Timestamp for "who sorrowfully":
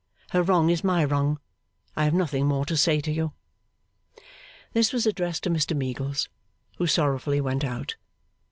6.77-7.39